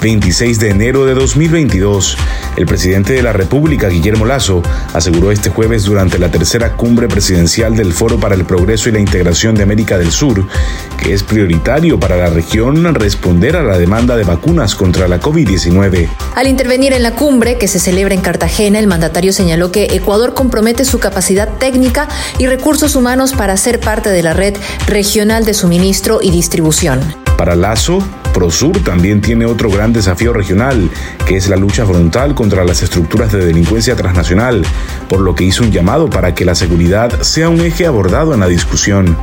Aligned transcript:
26 0.00 0.58
de 0.58 0.70
enero 0.70 1.06
de 1.06 1.14
2022. 1.14 2.16
El 2.56 2.66
presidente 2.66 3.12
de 3.12 3.22
la 3.22 3.32
República, 3.32 3.88
Guillermo 3.88 4.24
Lazo, 4.24 4.62
aseguró 4.92 5.30
este 5.30 5.50
jueves 5.50 5.84
durante 5.84 6.18
la 6.18 6.30
tercera 6.30 6.72
cumbre 6.72 7.08
presidencial 7.08 7.76
del 7.76 7.92
Foro 7.92 8.18
para 8.18 8.34
el 8.34 8.44
Progreso 8.44 8.88
y 8.88 8.92
la 8.92 9.00
Integración 9.00 9.54
de 9.54 9.62
América 9.62 9.98
del 9.98 10.10
Sur 10.10 10.46
que 10.96 11.12
es 11.12 11.22
prioritario 11.22 12.00
para 12.00 12.16
la 12.16 12.30
región 12.30 12.94
responder 12.94 13.56
a 13.56 13.62
la 13.62 13.78
demanda 13.78 14.16
de 14.16 14.24
vacunas 14.24 14.74
contra 14.74 15.08
la 15.08 15.20
COVID-19. 15.20 16.08
Al 16.34 16.46
intervenir 16.46 16.92
en 16.92 17.02
la 17.02 17.14
cumbre 17.14 17.58
que 17.58 17.68
se 17.68 17.78
celebra 17.78 18.14
en 18.14 18.20
Cartagena, 18.20 18.78
el 18.78 18.86
mandatario 18.86 19.32
señaló 19.32 19.70
que 19.72 19.84
Ecuador 19.92 20.34
compromete 20.34 20.84
su 20.84 20.98
capacidad 20.98 21.48
técnica 21.58 22.08
y 22.38 22.46
recursos 22.46 22.96
humanos 22.96 23.32
para 23.32 23.56
ser 23.56 23.80
parte 23.80 24.10
de 24.10 24.22
la 24.22 24.32
red 24.32 24.54
regional 24.86 25.44
de 25.44 25.54
suministro 25.54 26.20
y 26.22 26.30
distribución. 26.30 27.25
Para 27.36 27.54
Lazo, 27.54 27.98
Prosur 28.32 28.82
también 28.82 29.20
tiene 29.20 29.46
otro 29.46 29.70
gran 29.70 29.92
desafío 29.92 30.32
regional, 30.32 30.90
que 31.26 31.36
es 31.36 31.48
la 31.48 31.56
lucha 31.56 31.86
frontal 31.86 32.34
contra 32.34 32.64
las 32.64 32.82
estructuras 32.82 33.32
de 33.32 33.44
delincuencia 33.44 33.96
transnacional, 33.96 34.64
por 35.08 35.20
lo 35.20 35.34
que 35.34 35.44
hizo 35.44 35.62
un 35.62 35.70
llamado 35.70 36.08
para 36.08 36.34
que 36.34 36.44
la 36.44 36.54
seguridad 36.54 37.22
sea 37.22 37.48
un 37.48 37.60
eje 37.60 37.86
abordado 37.86 38.34
en 38.34 38.40
la 38.40 38.48
discusión. 38.48 39.16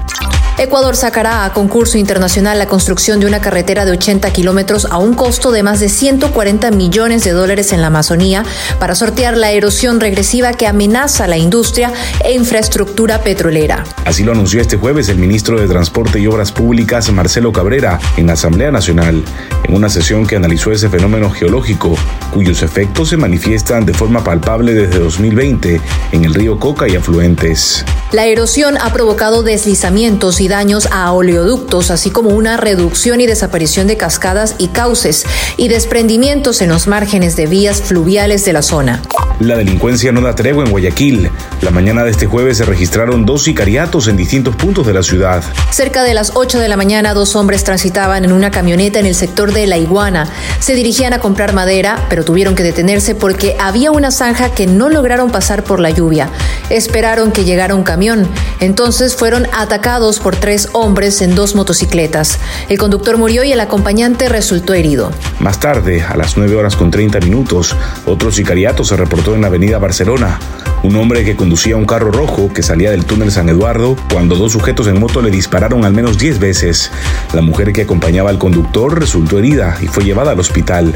Ecuador 0.60 0.96
sacará 0.96 1.46
a 1.46 1.52
concurso 1.52 1.98
internacional 1.98 2.60
la 2.60 2.68
construcción 2.68 3.20
de 3.20 3.26
una 3.26 3.42
carretera 3.42 3.86
de 3.86 3.92
80 3.92 4.32
kilómetros 4.32 4.86
a 4.86 5.00
un 5.00 5.16
costo 5.16 5.52
de 5.52 5.64
más 5.64 5.80
de 5.80 5.90
140 5.90 6.70
millones 6.70 7.24
de 7.24 7.32
dólares 7.32 7.74
en 7.74 7.82
la 7.82 7.88
Amazonía 7.88 8.46
para 8.80 8.94
sortear 8.94 9.36
la 9.36 9.52
erosión 9.52 10.00
regresiva 10.00 10.54
que 10.54 10.68
amenaza 10.68 11.26
la 11.26 11.38
industria 11.38 11.92
e 12.24 12.34
infraestructura 12.34 13.22
petrolera. 13.22 13.84
Así 14.06 14.24
lo 14.24 14.32
anunció 14.32 14.62
este 14.62 14.78
jueves 14.78 15.10
el 15.10 15.18
ministro 15.18 15.60
de 15.60 15.68
Transporte 15.68 16.20
y 16.20 16.28
Obras 16.28 16.52
Públicas, 16.52 17.12
Marcelo 17.12 17.52
Cabrera, 17.52 18.00
en 18.18 18.28
la 18.28 18.34
Asamblea 18.34 18.72
Nacional, 18.72 19.24
en 19.64 19.76
una 19.76 19.90
sesión 19.90 20.28
que 20.28 20.36
analizó 20.36 20.72
ese 20.72 20.88
fenómeno 20.88 21.32
geológico, 21.32 21.96
cuyos 22.32 22.62
efectos 22.62 23.10
se 23.10 23.18
manifiestan 23.18 23.88
de 23.88 23.96
forma 23.96 24.24
palpable 24.24 24.76
desde 24.76 25.00
2020 25.00 25.82
en 26.12 26.26
el 26.26 26.34
río 26.36 26.60
Coca 26.60 26.88
y 26.88 26.96
afluentes. 26.96 27.84
La 28.14 28.28
erosión 28.28 28.78
ha 28.80 28.94
provocado 28.94 29.42
deslizamientos 29.42 30.40
y 30.40 30.48
daños 30.48 30.88
a 30.92 31.12
oleoductos, 31.12 31.90
así 31.90 32.12
como 32.12 32.30
una 32.30 32.58
reducción 32.58 33.22
y 33.22 33.26
desaparición 33.26 33.88
de 33.88 33.98
cascadas 33.98 34.54
y 34.60 34.68
cauces 34.68 35.26
y 35.58 35.68
desprendimientos 35.68 36.62
en 36.62 36.70
los 36.70 36.86
márgenes 36.86 37.36
de 37.36 37.48
vías 37.48 37.82
fluviales 37.82 38.46
de 38.46 38.54
la 38.54 38.62
zona. 38.62 39.02
La 39.40 39.58
delincuencia 39.58 40.12
no 40.12 40.22
da 40.22 40.36
tregua 40.36 40.64
en 40.64 40.72
Guayaquil. 40.72 41.30
La 41.62 41.72
mañana 41.72 42.04
de 42.04 42.12
este 42.12 42.28
jueves 42.28 42.58
se 42.58 42.66
registraron 42.66 43.26
dos 43.26 43.44
sicariatos 43.44 44.08
en 44.08 44.16
distintos 44.16 44.56
puntos 44.56 44.86
de 44.86 44.94
la 44.94 45.02
ciudad. 45.02 45.44
Cerca 45.72 46.04
de 46.04 46.14
las 46.14 46.34
8 46.36 46.60
de 46.60 46.68
la 46.68 46.78
mañana, 46.78 47.14
dos 47.14 47.36
hombres 47.36 47.64
transitaban 47.64 48.26
en 48.26 48.32
una 48.32 48.52
camioneta 48.52 49.00
en 49.00 49.06
el 49.06 49.16
sector 49.16 49.52
de 49.52 49.66
La 49.66 49.78
Iguana. 49.78 50.30
Se 50.60 50.76
dirigían 50.76 51.14
a 51.14 51.20
comprar 51.20 51.54
madera, 51.54 52.06
pero 52.10 52.24
tuvieron 52.24 52.56
que 52.56 52.64
detenerse 52.64 53.16
porque 53.16 53.58
había 53.60 53.92
una 53.92 54.12
zanja 54.12 54.54
que 54.54 54.68
no 54.68 54.90
lograron 54.90 55.32
pasar 55.32 55.64
por 55.64 55.80
la 55.80 55.90
lluvia. 55.90 56.30
Esperaron 56.70 57.32
que 57.32 57.44
llegara 57.44 57.76
un 57.76 57.84
camión. 57.84 58.28
Entonces 58.60 59.16
fueron 59.16 59.48
atacados 59.52 60.20
por 60.20 60.36
tres 60.36 60.70
hombres 60.74 61.22
en 61.22 61.36
dos 61.36 61.56
motocicletas. 61.56 62.40
El 62.70 62.78
conductor 62.78 63.18
murió 63.18 63.44
y 63.44 63.52
el 63.52 63.60
acompañante 63.60 64.30
resultó 64.30 64.74
herido. 64.74 65.12
Más 65.40 65.60
tarde, 65.60 66.04
a 66.04 66.16
las 66.16 66.38
9 66.38 66.56
horas 66.56 66.76
con 66.76 66.92
30 66.92 67.20
minutos, 67.20 67.76
otro 68.06 68.32
sicariato 68.32 68.84
se 68.84 68.96
reportó 68.96 69.23
en 69.32 69.42
la 69.42 69.48
avenida 69.48 69.80
Barcelona. 69.80 70.38
Un 70.84 70.98
hombre 70.98 71.24
que 71.24 71.38
conducía 71.38 71.78
un 71.78 71.86
carro 71.86 72.12
rojo 72.12 72.52
que 72.54 72.62
salía 72.62 72.92
del 72.92 73.06
túnel 73.06 73.32
San 73.32 73.48
Eduardo 73.48 73.96
cuando 74.12 74.36
dos 74.36 74.52
sujetos 74.52 74.88
en 74.88 75.00
moto 75.00 75.22
le 75.22 75.32
dispararon 75.32 75.86
al 75.86 75.94
menos 75.94 76.18
10 76.18 76.40
veces. 76.40 76.92
La 77.34 77.42
mujer 77.42 77.72
que 77.72 77.84
acompañaba 77.84 78.30
al 78.30 78.38
conductor 78.38 79.00
resultó 79.00 79.40
herida 79.40 79.78
y 79.82 79.88
fue 79.88 80.04
llevada 80.04 80.32
al 80.32 80.40
hospital. 80.42 80.94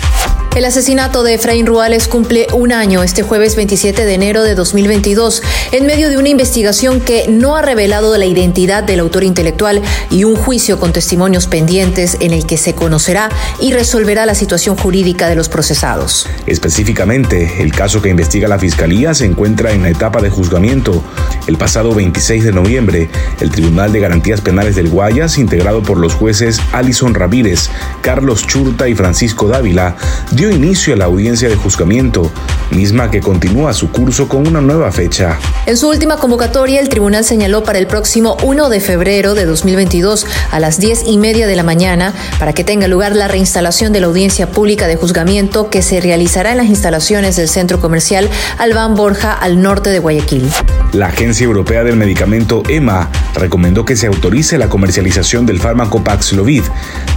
El 0.56 0.66
asesinato 0.66 1.22
de 1.22 1.35
Efraín 1.35 1.68
Ruales 1.68 2.08
cumple 2.08 2.47
un 2.52 2.72
año 2.72 3.03
este 3.03 3.22
jueves 3.22 3.56
27 3.56 4.06
de 4.06 4.13
enero 4.16 4.44
de 4.44 4.56
2022, 4.56 5.44
en 5.72 5.85
medio 5.85 6.09
de 6.09 6.18
una 6.18 6.30
investigación 6.30 7.00
que 7.00 7.28
no 7.28 7.56
ha 7.56 7.62
revelado 7.62 8.18
la 8.18 8.25
identidad 8.25 8.84
del 8.84 9.02
autor 9.02 9.24
intelectual 9.24 9.84
y 10.09 10.24
un 10.24 10.36
juicio 10.36 10.80
con 10.80 10.94
testimonios 10.94 11.46
pendientes 11.46 12.18
en 12.22 12.34
el 12.34 12.47
que 12.47 12.57
se 12.57 12.74
conocerá 12.74 13.30
y 13.59 13.72
resolverá 13.72 14.25
la 14.25 14.34
situación 14.34 14.75
jurídica 14.75 15.30
de 15.30 15.36
los 15.36 15.47
procesados. 15.47 16.28
Específicamente, 16.47 17.62
el 17.62 17.72
caso 17.72 18.02
que 18.02 18.09
investiga 18.09 18.47
la 18.47 18.57
Fiscalía 18.57 19.13
se 19.13 19.25
encuentra 19.25 19.72
en 19.74 19.84
la 19.84 19.90
etapa 19.90 20.22
de 20.22 20.31
juzgamiento. 20.31 21.03
El 21.46 21.57
pasado 21.57 21.94
26 21.94 22.44
de 22.44 22.52
noviembre, 22.52 23.09
el 23.40 23.52
Tribunal 23.52 23.91
de 23.91 24.00
Garantías 24.00 24.41
Penales 24.41 24.75
del 24.75 24.90
Guayas, 24.90 25.38
integrado 25.38 25.84
por 25.84 26.00
los 26.00 26.16
jueces 26.16 26.59
Alison 26.72 27.13
Ramírez, 27.13 27.69
Carlos 28.02 28.46
Churta 28.47 28.88
y 28.88 28.96
Francisco 28.96 29.47
Dávila, 29.47 29.96
dio 30.38 30.52
inicio 30.52 30.94
a 30.94 30.98
la 30.98 31.06
audiencia 31.06 31.50
de 31.50 31.56
juzgamiento, 31.56 32.31
misma 32.72 33.11
que 33.11 33.22
continúa 33.22 33.73
su 33.73 33.91
curso 33.91 34.28
con 34.28 34.47
una 34.47 34.61
nueva 34.61 34.91
fecha. 34.91 35.38
En 35.66 35.78
su 35.78 35.89
última 35.89 36.17
convocatoria, 36.17 36.79
el 36.79 36.89
tribunal 36.89 37.23
señaló 37.23 37.63
para 37.63 37.79
el 37.79 37.88
próximo 37.88 38.38
1 38.44 38.69
de 38.69 38.79
febrero 38.79 39.35
de 39.35 39.45
2022 39.45 40.25
a 40.51 40.59
las 40.59 40.79
10 40.79 41.03
y 41.07 41.17
media 41.17 41.47
de 41.47 41.56
la 41.56 41.63
mañana 41.63 42.13
para 42.39 42.53
que 42.53 42.63
tenga 42.63 42.88
lugar 42.88 43.16
la 43.16 43.27
reinstalación 43.27 43.94
de 43.94 44.00
la 44.00 44.07
audiencia 44.07 44.51
pública 44.51 44.88
de 44.88 44.95
juzgamiento 44.95 45.69
que 45.69 45.81
se 45.81 46.01
realizará 46.01 46.51
en 46.51 46.57
las 46.57 46.67
instalaciones 46.67 47.35
del 47.35 47.47
centro 47.47 47.79
comercial 47.79 48.29
Albán 48.57 48.95
Borja 48.95 49.33
al 49.33 49.61
norte 49.61 49.89
de 49.89 50.00
Guayaquil. 50.00 50.50
La 50.94 51.07
Agencia 51.07 51.45
Europea 51.45 51.83
del 51.83 51.97
Medicamento 51.97 52.63
EMA 52.67 53.09
recomendó 53.35 53.85
que 53.85 53.95
se 53.95 54.07
autorice 54.07 54.57
la 54.57 54.69
comercialización 54.69 55.45
del 55.45 55.59
fármaco 55.59 56.03
Paxlovid, 56.03 56.63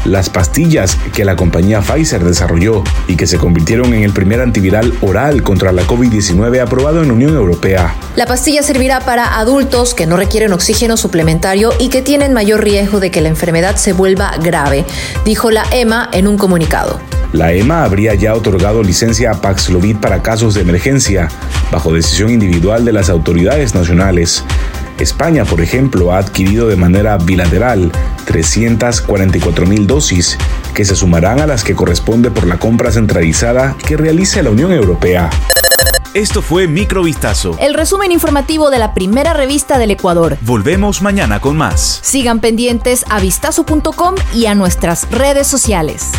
las 0.05 0.29
pastillas 0.29 0.97
que 1.13 1.25
la 1.25 1.37
compañía 1.37 1.81
Pfizer 1.81 2.25
desarrolló 2.25 2.83
y 3.07 3.17
que 3.17 3.27
se 3.27 3.39
convirtieron 3.39 3.95
en 3.95 4.03
el 4.03 4.13
primer 4.13 4.41
antiviral 4.41 4.93
oral 5.01 5.40
contra 5.43 5.73
la 5.73 5.83
COVID-19 5.83 6.61
aprobado 6.61 7.03
en 7.03 7.09
la 7.09 7.15
Unión 7.15 7.35
Europea. 7.35 7.95
La 8.17 8.27
pastilla 8.27 8.63
servirá 8.63 9.01
para 9.01 9.39
adultos 9.39 9.95
que 9.95 10.07
no 10.07 10.17
requieren 10.17 10.53
oxígeno 10.53 10.97
suplementario 10.97 11.73
y 11.79 11.89
que 11.89 12.03
tienen 12.03 12.33
mayor 12.33 12.63
riesgo 12.63 13.01
de 13.01 13.11
que 13.11 13.21
la 13.21 13.29
enfermedad 13.29 13.77
se 13.77 13.93
vuelva 13.93 14.33
grave, 14.43 14.85
dijo 15.25 15.51
la 15.51 15.65
EMA 15.73 16.09
en 16.13 16.29
un 16.29 16.37
comunicado. 16.37 17.01
La 17.33 17.53
EMA 17.53 17.85
habría 17.85 18.15
ya 18.15 18.35
otorgado 18.35 18.83
licencia 18.83 19.31
a 19.31 19.41
Paxlovid 19.41 19.99
para 19.99 20.21
casos 20.21 20.55
de 20.55 20.63
emergencia, 20.63 21.29
bajo 21.71 21.93
decisión 21.93 22.31
individual 22.31 22.85
de 22.85 22.93
las 22.93 23.09
autoridades 23.09 23.75
nacionales. 23.75 24.45
España, 25.01 25.45
por 25.45 25.61
ejemplo, 25.61 26.13
ha 26.13 26.19
adquirido 26.19 26.69
de 26.69 26.77
manera 26.77 27.17
bilateral 27.17 27.91
344 28.27 29.67
mil 29.67 29.87
dosis, 29.87 30.39
que 30.75 30.85
se 30.85 30.95
sumarán 30.95 31.41
a 31.41 31.47
las 31.47 31.65
que 31.65 31.75
corresponde 31.75 32.31
por 32.31 32.47
la 32.47 32.59
compra 32.59 32.93
centralizada 32.93 33.77
que 33.87 33.97
realiza 33.97 34.43
la 34.43 34.51
Unión 34.51 34.73
Europea. 34.73 35.31
Esto 36.13 36.43
fue 36.43 36.67
Microvistazo. 36.67 37.57
El 37.61 37.75
resumen 37.75 38.11
informativo 38.11 38.71
de 38.71 38.79
la 38.79 38.95
primera 38.95 39.33
revista 39.33 39.79
del 39.79 39.93
Ecuador. 39.93 40.39
Volvemos 40.41 41.03
mañana 41.03 41.41
con 41.41 41.57
más. 41.57 42.01
Sigan 42.03 42.41
pendientes 42.41 43.05
a 43.09 43.21
vistazo.com 43.21 44.17
y 44.35 44.47
a 44.47 44.57
nuestras 44.57 45.09
redes 45.11 45.47
sociales. 45.47 46.11